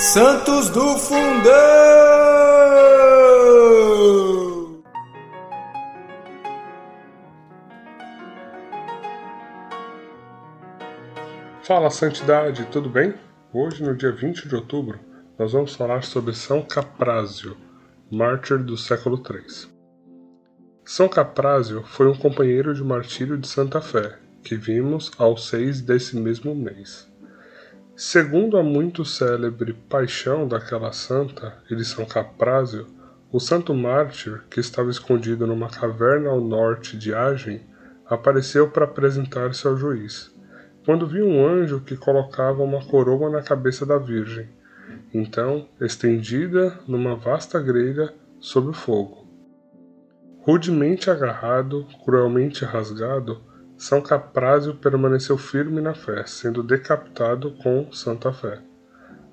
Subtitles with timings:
[0.00, 1.52] Santos do Fundão!
[11.62, 13.12] Fala Santidade, tudo bem?
[13.52, 14.98] Hoje, no dia 20 de outubro,
[15.38, 17.58] nós vamos falar sobre São Caprázio,
[18.10, 19.68] mártir do século III.
[20.82, 26.16] São Caprázio foi um companheiro de martírio de Santa Fé, que vimos ao 6 desse
[26.16, 27.09] mesmo mês.
[28.02, 32.86] Segundo a muito célebre paixão daquela santa de São Caprázio,
[33.30, 37.60] o santo mártir, que estava escondido numa caverna ao norte de Agen,
[38.06, 40.34] apareceu para apresentar-se ao juiz,
[40.82, 44.48] quando viu um anjo que colocava uma coroa na cabeça da Virgem,
[45.12, 49.28] então estendida numa vasta grelha sob o fogo.
[50.40, 53.42] Rudemente agarrado, cruelmente rasgado,
[53.80, 58.60] são Caprázio permaneceu firme na fé, sendo decapitado com Santa Fé.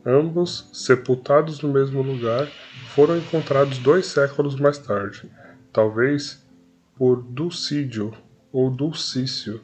[0.05, 2.47] Ambos, sepultados no mesmo lugar,
[2.95, 5.29] foram encontrados dois séculos mais tarde,
[5.73, 6.47] talvez
[6.95, 8.13] por Dulcídio
[8.49, 9.59] ou Dulcício,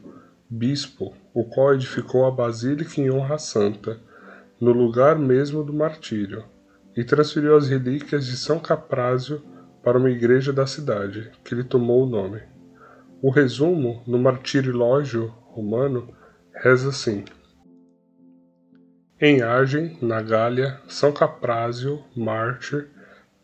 [0.49, 4.01] bispo, o qual edificou a basílica em honra santa,
[4.59, 6.43] no lugar mesmo do martírio,
[6.93, 9.41] e transferiu as relíquias de São Caprázio
[9.81, 12.41] para uma igreja da cidade, que lhe tomou o nome.
[13.23, 16.13] O resumo, no martirilógio romano,
[16.53, 17.23] reza assim:
[19.17, 22.89] Em Agen, na Gália, São Caprázio, mártir,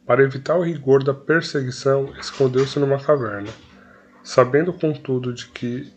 [0.05, 3.47] para evitar o rigor da perseguição, escondeu-se numa caverna.
[4.22, 5.94] Sabendo contudo de que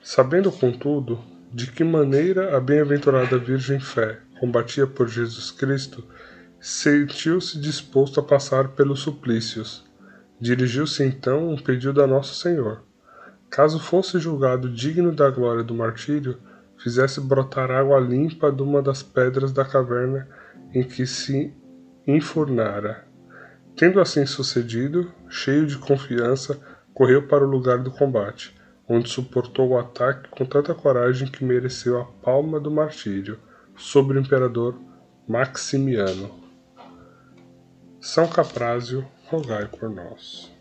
[0.00, 1.18] sabendo contudo
[1.52, 6.06] de que maneira a bem-aventurada Virgem Fé combatia por Jesus Cristo,
[6.60, 9.90] sentiu-se disposto a passar pelos suplícios
[10.42, 12.82] Dirigiu-se então um pedido a Nosso Senhor.
[13.48, 16.36] Caso fosse julgado digno da glória do martírio,
[16.76, 20.28] fizesse brotar água limpa de uma das pedras da caverna
[20.74, 21.54] em que se
[22.04, 23.06] enfurnara.
[23.76, 26.58] Tendo assim sucedido, cheio de confiança,
[26.92, 28.52] correu para o lugar do combate,
[28.88, 33.38] onde suportou o ataque com tanta coragem que mereceu a palma do martírio
[33.76, 34.76] sobre o imperador
[35.28, 36.42] Maximiano.
[38.00, 40.51] São Caprázio rogai por nós.